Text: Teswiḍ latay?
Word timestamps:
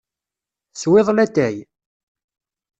Teswiḍ 0.71 1.07
latay? 1.15 1.55